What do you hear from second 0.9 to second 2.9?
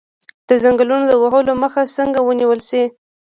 د وهلو مخه څنګه ونیول شي؟